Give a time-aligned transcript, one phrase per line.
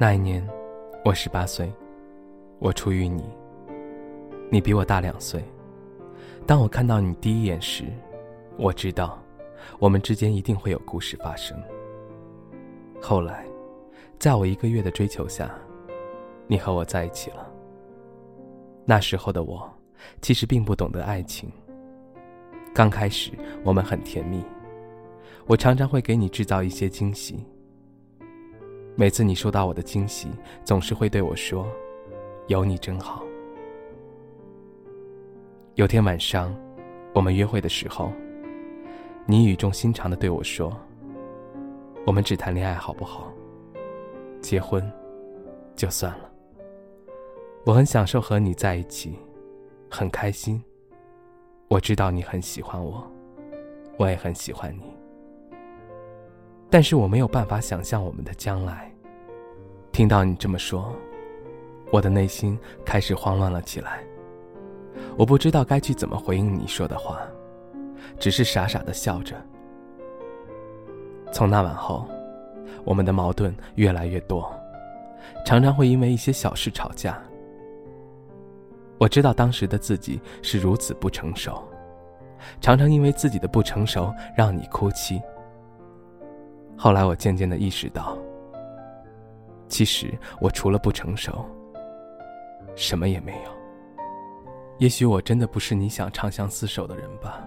[0.00, 0.46] 那一年，
[1.04, 1.72] 我十八岁，
[2.60, 3.24] 我初遇你。
[4.48, 5.42] 你比我大两岁。
[6.46, 7.84] 当我看到你第一眼时，
[8.56, 9.18] 我知道，
[9.80, 11.60] 我们之间一定会有故事发生。
[13.02, 13.44] 后来，
[14.20, 15.52] 在我一个月的追求下，
[16.46, 17.50] 你和我在一起了。
[18.84, 19.68] 那时候的我，
[20.22, 21.50] 其实并不懂得爱情。
[22.78, 23.32] 刚开始，
[23.64, 24.40] 我们很甜蜜，
[25.48, 27.44] 我常常会给你制造一些惊喜。
[28.94, 30.28] 每次你收到我的惊喜，
[30.62, 31.66] 总是会对我说
[32.46, 33.24] ：“有你真好。”
[35.74, 36.56] 有天晚上，
[37.12, 38.12] 我们约会的时候，
[39.26, 40.72] 你语重心长的对我说
[42.06, 43.32] ：“我们只谈恋爱好不好？
[44.40, 44.88] 结婚
[45.74, 46.30] 就算了。”
[47.66, 49.18] 我很享受和你在一起，
[49.90, 50.62] 很开心。
[51.68, 53.06] 我知道你很喜欢我，
[53.98, 54.84] 我也很喜欢你。
[56.70, 58.90] 但是我没有办法想象我们的将来。
[59.92, 60.94] 听到你这么说，
[61.92, 64.02] 我的内心开始慌乱了起来。
[65.18, 67.20] 我不知道该去怎么回应你说的话，
[68.18, 69.36] 只是傻傻的笑着。
[71.30, 72.08] 从那晚后，
[72.82, 74.50] 我们的矛盾越来越多，
[75.44, 77.22] 常常会因为一些小事吵架。
[78.98, 81.62] 我知道当时的自己是如此不成熟，
[82.60, 85.22] 常常因为自己的不成熟让你哭泣。
[86.76, 88.18] 后来我渐渐的意识到，
[89.68, 91.44] 其实我除了不成熟，
[92.74, 93.50] 什么也没有。
[94.78, 97.42] 也许我真的不是你想长相厮守的人吧。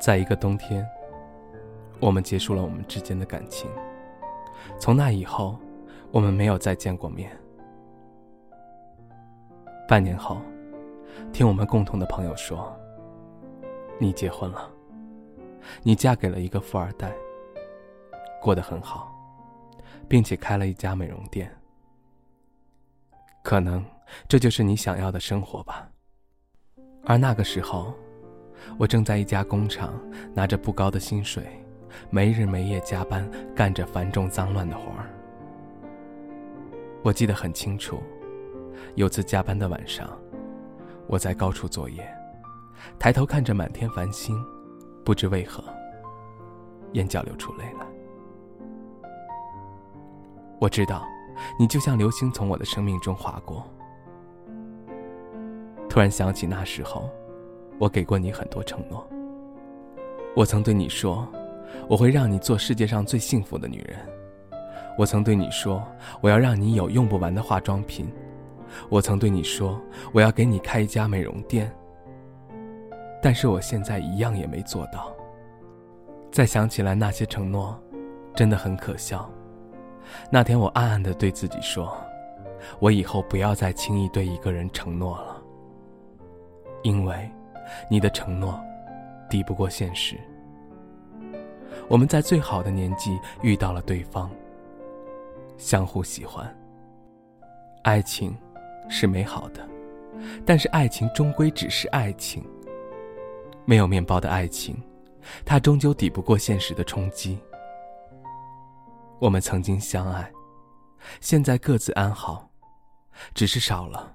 [0.00, 0.88] 在一个冬天，
[1.98, 3.68] 我们结束了我们之间的感情。
[4.78, 5.58] 从那以后，
[6.10, 7.30] 我们没有再见过面。
[9.90, 10.40] 半年后，
[11.32, 12.72] 听我们共同的朋友说，
[13.98, 14.70] 你结婚了，
[15.82, 17.12] 你嫁给了一个富二代。
[18.40, 19.12] 过得很好，
[20.06, 21.52] 并且开了一家美容店。
[23.42, 23.84] 可能
[24.28, 25.90] 这就是你想要的生活吧。
[27.04, 27.92] 而那个时候，
[28.78, 29.92] 我正在一家工厂
[30.32, 31.42] 拿着不高的薪水，
[32.10, 35.10] 没日没夜加班，干着繁重脏乱的活儿。
[37.02, 38.00] 我记得很清楚，
[38.94, 40.08] 有次加班的晚上，
[41.06, 42.06] 我在高处作业，
[42.98, 44.36] 抬头看着满天繁星，
[45.04, 45.62] 不知为何，
[46.92, 47.86] 眼角流出泪来。
[50.60, 51.04] 我知道，
[51.58, 53.66] 你就像流星从我的生命中划过。
[55.88, 57.08] 突然想起那时候，
[57.78, 59.06] 我给过你很多承诺。
[60.36, 61.26] 我曾对你说，
[61.88, 63.98] 我会让你做世界上最幸福的女人。
[64.98, 65.82] 我曾对你说，
[66.20, 68.12] 我要让你有用不完的化妆品。
[68.88, 69.80] 我曾对你说，
[70.12, 71.70] 我要给你开一家美容店。
[73.22, 75.14] 但是我现在一样也没做到。
[76.30, 77.78] 再想起来那些承诺，
[78.34, 79.30] 真的很可笑。
[80.30, 81.96] 那天我暗暗的对自己说
[82.80, 85.42] ：“我以后不要再轻易对一个人承诺了，
[86.82, 87.30] 因为
[87.90, 88.58] 你的承诺
[89.28, 90.16] 抵不过现实。”
[91.88, 94.30] 我们在最好的年纪遇到了对方，
[95.58, 96.48] 相互喜欢。
[97.82, 98.36] 爱情
[98.90, 99.66] 是美好的，
[100.44, 102.44] 但是爱情终归只是爱情。
[103.64, 104.76] 没有面包的爱情，
[105.44, 107.38] 它终究抵不过现实的冲击。
[109.20, 110.30] 我们曾经相爱，
[111.20, 112.50] 现在各自安好，
[113.32, 114.14] 只是少了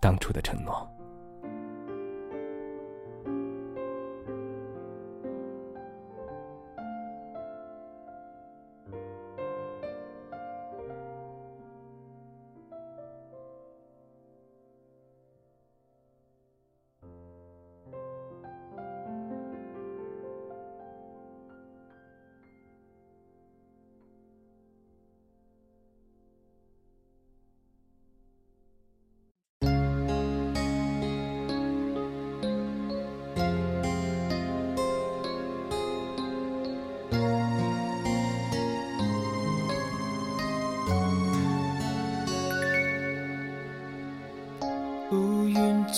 [0.00, 0.88] 当初的承诺。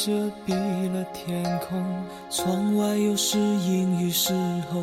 [0.07, 0.13] 遮
[0.47, 0.55] 蔽
[0.93, 1.85] 了天空，
[2.31, 4.33] 窗外又是阴雨时
[4.71, 4.81] 候，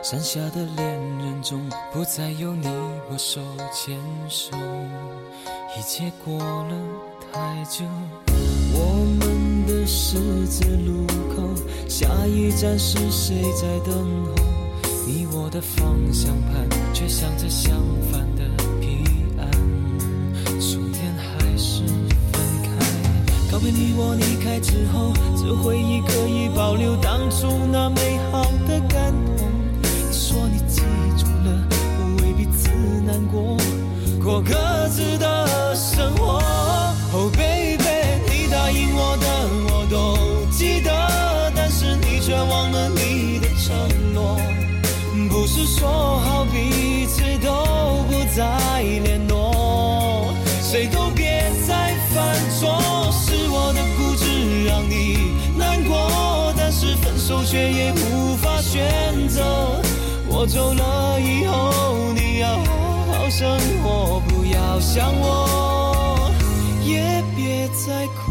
[0.00, 0.86] 山下的恋
[1.18, 2.68] 人中不再有你
[3.10, 3.40] 我手
[3.72, 4.56] 牵手，
[5.76, 6.76] 一切过了
[7.32, 7.84] 太久。
[8.72, 11.42] 我们的十字路口，
[11.88, 14.34] 下一站是谁在等候？
[15.04, 17.76] 你我的方向盘却向着相
[18.12, 18.24] 反
[23.62, 29.39] 为你我离开之后这回忆可以保留当初那美好的感动
[60.40, 66.32] 我走了以后，你要好好生活，不要想我，
[66.82, 68.29] 也别再哭。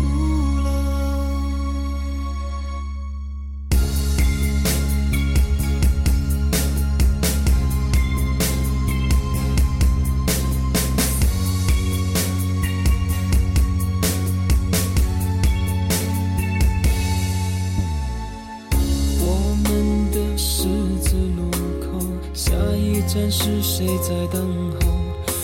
[23.11, 24.39] 站是谁在等
[24.79, 24.87] 候？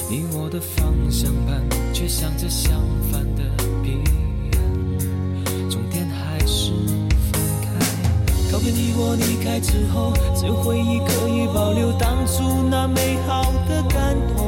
[0.07, 1.59] 你我的方向盘
[1.91, 2.79] 却向着相
[3.11, 3.41] 反的
[3.81, 3.97] 彼
[4.53, 6.71] 岸，终点还是
[7.31, 7.67] 分开。
[8.51, 14.44] 告别你我离开之后，只有回忆可以保留当初那美好的感动。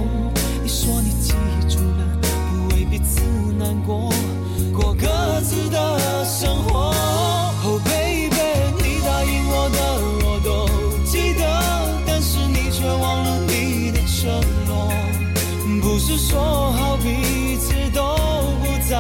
[16.08, 18.02] 是说好彼此都
[18.64, 18.98] 不再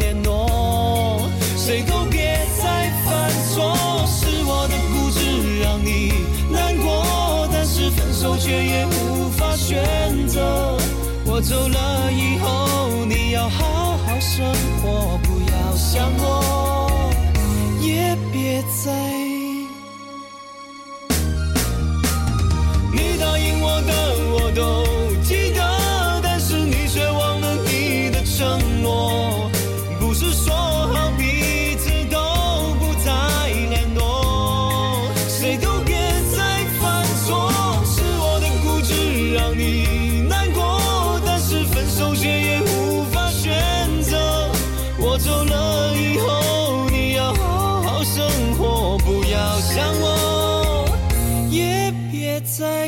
[0.00, 3.72] 联络，谁都别再犯错。
[4.04, 6.12] 是我的固执让你
[6.50, 10.76] 难过，但是分手却也无法选择。
[11.24, 14.44] 我走了以后，你要好好生
[14.82, 16.90] 活，不要想我，
[17.80, 18.90] 也别再。
[22.92, 23.92] 你答应我的
[24.32, 24.89] 我都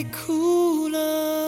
[0.04, 1.41] 哭了。